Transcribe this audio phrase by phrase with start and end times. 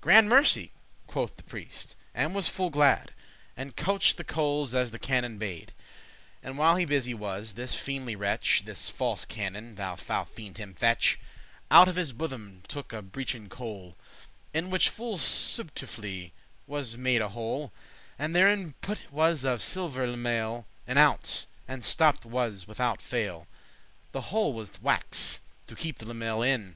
[0.00, 0.72] *"Grand mercy,"*
[1.06, 4.98] quoth the priest, and was full glad, *great thanks* And couch'd the coales as the
[4.98, 5.70] canon bade.
[6.42, 10.74] And while he busy was, this fiendly wretch, This false canon (the foule fiend him
[10.74, 11.20] fetch),
[11.70, 13.96] Out of his bosom took a beechen coal,
[14.52, 16.32] In which full subtifly
[16.66, 17.70] was made a hole,
[18.18, 23.46] And therein put was of silver limaile* *filings An ounce, and stopped was withoute fail
[24.10, 26.74] The hole with wax, to keep the limaile in.